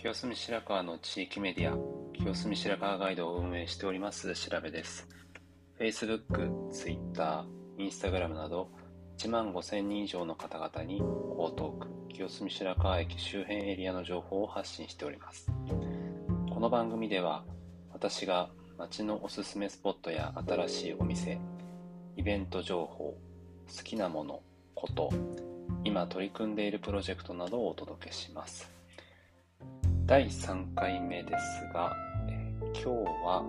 [0.00, 1.76] 清澄白河の地域メディア、
[2.16, 5.08] 清澄白河ガイドを運営しております調べです。
[5.76, 7.44] Facebook、Twitter、
[7.78, 8.70] Instagram など
[9.18, 15.50] 1万5000人以上の方々に江東区清澄白河駅周辺エリアの情報を発信しております。
[16.48, 17.42] この番組では
[17.92, 21.40] 私が街のおすすめスポットや新しいお店、
[22.16, 23.16] イベント情報、
[23.76, 24.42] 好きなもの、
[24.76, 25.10] こと、
[25.82, 28.77] 今取り組んでいるプロジェクトなどをお届けします。
[30.08, 31.94] 第3回目ですが、
[32.30, 32.88] え、今日
[33.26, 33.44] は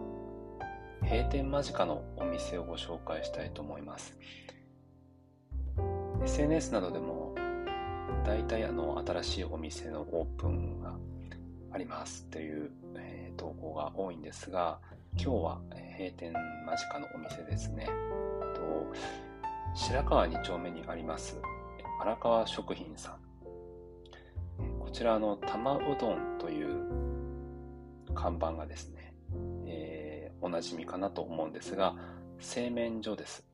[1.03, 4.13] 閉店間近のお店をご紹介したいと思います。
[6.21, 7.33] SNS などでも
[8.25, 10.97] 大体あの新しいお店のオープンが
[11.71, 14.79] ありますという、えー、投稿が多いんですが、
[15.13, 15.61] 今日は
[15.97, 16.33] 閉店
[16.65, 17.87] 間近のお店ですね。
[18.53, 18.93] と
[19.75, 21.37] 白川2丁目にあります
[22.01, 23.28] 荒川食品さん
[24.89, 26.67] こちらの玉うどんという
[28.15, 29.13] 看板がですね、
[29.67, 31.95] えー、おなじみかなと思うんですが、
[32.39, 33.45] 製麺所です。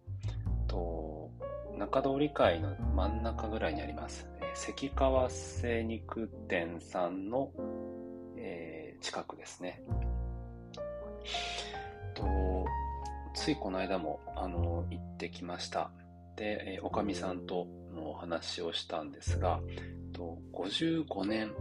[0.66, 1.30] と
[1.78, 7.52] 中通り会の真ん中ぐらいにあります、関川精肉店さんの、
[8.38, 9.84] えー、近くですね。
[12.14, 12.66] と
[13.34, 15.92] ついこの間もあの行ってきました。
[16.38, 19.60] で、えー、おかみさんとのお話をしたんですが、
[20.16, 21.52] と55年、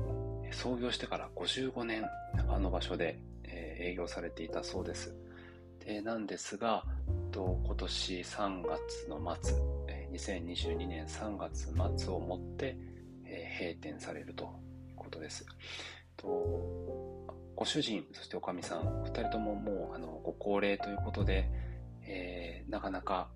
[0.52, 2.04] 創業してから55年、
[2.48, 5.12] あの場所で、えー、営業されていたそうです。
[5.84, 6.84] でなんですが、
[7.32, 9.54] と今年3月の末、
[9.88, 12.76] えー、2022年3月末をもって、
[13.24, 14.46] えー、閉店されるとい
[14.92, 15.44] うことです。
[16.16, 16.28] と
[17.56, 21.50] ご主人、そしておかみさん、お二人とももうあのご高齢ということで、
[22.06, 23.28] えー、なかなか、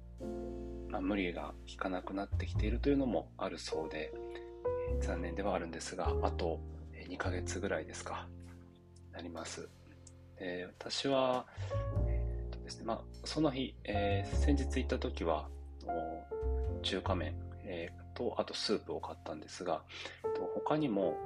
[0.89, 4.13] まあ、無理が効かなくなってきているというのもあるそうで、
[5.01, 6.61] 残念ではあるんですが、あと
[7.09, 8.29] 2ヶ月ぐらいですか、
[9.13, 9.69] なります。
[10.39, 11.47] え、私は、
[12.07, 15.49] えーとですねまあ、その日、えー、先日行った時は、
[16.83, 19.85] 中華麺、えー、と、あとスープを買ったんですが、
[20.55, 21.17] 他にも、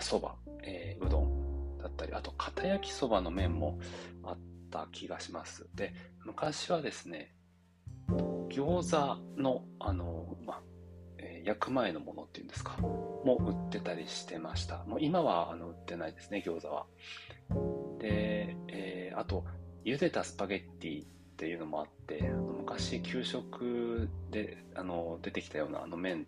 [0.00, 3.78] そ、ま、ば、えー、うどんだったり、あと、片焼きそばの麺も
[4.22, 4.38] あっ
[4.70, 5.68] た気がします。
[5.74, 5.92] で、
[6.24, 7.34] 昔はですね、
[8.48, 10.62] 餃子の、あの、まあ、
[11.22, 14.84] え焼く前のものっていうんですか、も売ってたりしてました。
[14.84, 16.86] もう今はあの売ってないですね、餃子は。
[17.98, 19.44] で、えー、あと、
[19.84, 26.26] 茹でたスパゲッティっていうのもあって、あの昔給食であの出てきたようなあの麺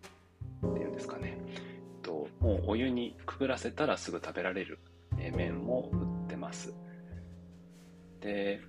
[0.65, 4.79] っていうんですかね、えっともうお湯にくぐらせたらすぐ食べられる
[5.19, 6.73] え麺も売ってます。
[8.19, 8.61] で、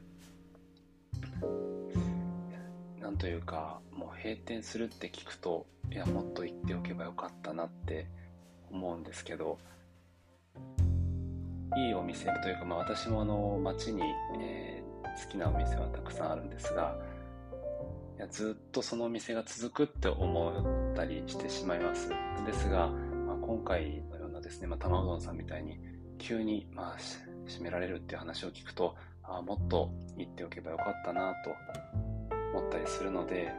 [3.05, 8.07] なんというか、もう閉店するって聞くと、いや、もっと言っておけばよかったなって
[8.73, 9.59] 思うんですけど、
[11.77, 14.01] いいお店というか、まあ、私もあの街に、
[14.41, 16.97] えー、好きなお店はたくさんあるんですが
[18.17, 22.11] いやずっとそのお店が続くって思ったりしてしまいます。
[22.47, 22.91] ですが、
[23.27, 25.81] まあ、今回のようなですね、まあ、玉うどんさんみたいに
[26.19, 26.97] 急に、まあ、
[27.47, 28.95] 閉められるっていう話を聞くと
[29.25, 31.51] あもっと言っておけばよかったなと
[32.55, 33.53] 思ったりするので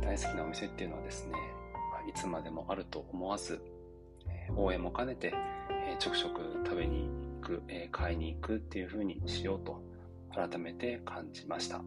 [0.00, 1.34] 大好きなお店っていうのはですね、
[2.08, 3.62] いつまでもあると思わず、
[4.56, 5.34] 応援も兼ねて、
[5.98, 7.08] ちょくちょく食べに
[7.40, 7.62] 行く、
[7.92, 9.82] 買いに行くっていう風にしようと
[10.34, 11.82] 改めて感じました。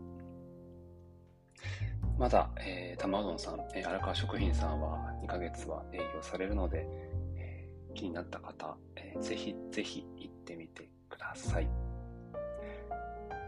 [2.18, 6.86] まだ、えー、玉うどんさん、え、荒川食品さんは2ヶ月は営業されるので、
[7.36, 11.68] えー、気になった方、えー、ぜひぜひ行ってみてください。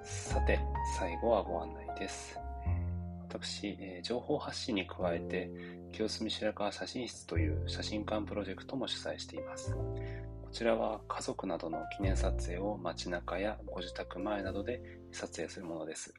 [0.03, 0.59] さて、
[0.97, 2.44] 最後はご案内です。
[3.35, 5.51] 私、えー、情報発信に加えて、
[5.91, 9.73] 清澄白河写真室という写真館プロジェクトも主催しています。
[9.73, 14.81] こちらは家族などの記念撮影を街中やご自宅前などで
[15.11, 16.13] 撮影するものです。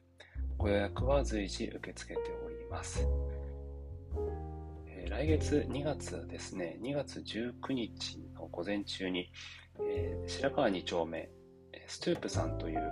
[0.57, 3.07] ご予約は随時受け付けております。
[4.87, 9.31] え、来月2月ですね、2月19日の午前中に、
[9.79, 11.29] えー、白川2丁目、
[11.87, 12.91] ストゥープさんという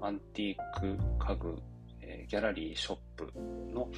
[0.00, 1.62] アンティーク家具
[2.26, 3.32] ギャラリーショップ
[3.72, 3.88] の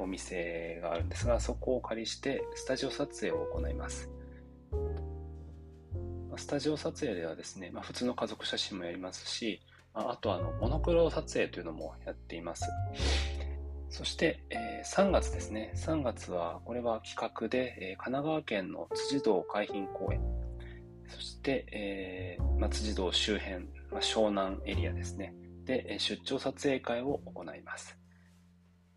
[0.00, 4.10] お店があるんですが、そこを借りしてスタジオ撮影を行います。
[6.36, 9.60] スタジオ撮影ではですね、まあ、普通の家族写真もやりますし、
[9.94, 12.64] あとあのモノクロ撮影というのもやっています。
[13.88, 15.72] そして、えー、3月ですね。
[15.76, 20.20] 3月は、これは企画で、えー、神奈川県の辻堂海浜公園、
[21.08, 25.34] そして、えーまあ、辻堂周辺、まあ、湘南エリアですね。
[25.66, 27.98] で、出張撮影会を行います。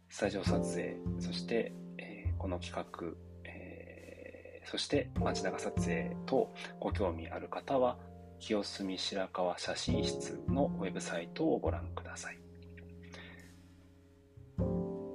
[0.08, 1.74] スタジオ撮影、そして、
[2.38, 3.30] この企画、
[4.70, 6.48] そして街中撮影等
[6.80, 7.98] ご興味ある方は
[8.40, 12.38] 清澄白河写真室のウェブサイトをご覧ください。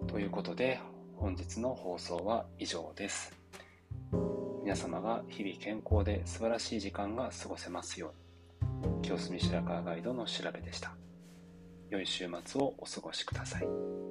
[0.09, 0.81] ということで
[1.17, 3.33] 本日の放送は以上です。
[4.65, 8.13] 皆様が日々健康で素晴らしい時間が過ごせますよ
[8.83, 11.04] うに清澄白河ガイドの調べでした。
[11.91, 14.04] 良い週末をお過ごしください。